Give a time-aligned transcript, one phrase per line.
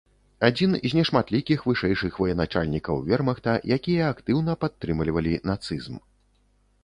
[0.47, 6.01] Адзін з нешматлікіх вышэйшых военачальнікаў вермахта, якія актыўна падтрымлівалі нацызм.